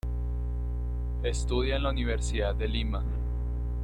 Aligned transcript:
Estudia 1.21 1.75
en 1.75 1.83
la 1.83 1.91
Universidad 1.91 2.55
de 2.55 2.67
Lima. 2.67 3.03